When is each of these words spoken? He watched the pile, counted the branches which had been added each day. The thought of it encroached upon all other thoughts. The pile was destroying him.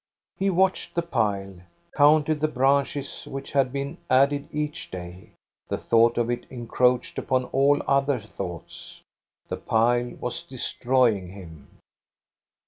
He 0.39 0.49
watched 0.49 0.95
the 0.95 1.03
pile, 1.03 1.57
counted 1.95 2.39
the 2.41 2.47
branches 2.47 3.25
which 3.27 3.51
had 3.51 3.71
been 3.71 3.99
added 4.09 4.49
each 4.51 4.89
day. 4.89 5.33
The 5.67 5.77
thought 5.77 6.17
of 6.17 6.31
it 6.31 6.47
encroached 6.49 7.19
upon 7.19 7.43
all 7.45 7.83
other 7.87 8.17
thoughts. 8.19 9.01
The 9.47 9.57
pile 9.57 10.09
was 10.19 10.41
destroying 10.41 11.27
him. 11.27 11.77